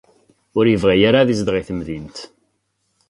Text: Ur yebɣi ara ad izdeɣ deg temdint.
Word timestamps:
Ur 0.57 0.65
yebɣi 0.67 0.97
ara 1.09 1.17
ad 1.21 1.29
izdeɣ 1.33 1.55
deg 1.57 1.65
temdint. 1.67 2.17